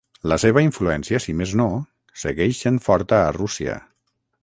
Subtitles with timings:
[0.31, 1.67] La seva influència, si més no,
[2.25, 3.79] segueix sent forta a Rússia.